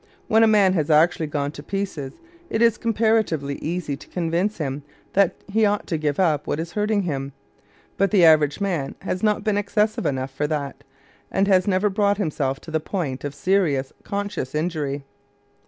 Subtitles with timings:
[0.27, 2.13] When a man has actually gone to pieces,
[2.49, 4.81] it is comparatively easy to convince him
[5.13, 7.33] that he ought to give up what is hurting him;
[7.97, 10.83] but the average man has not been excessive enough for that,
[11.29, 15.03] and has never brought himself to the point of serious conscious injury.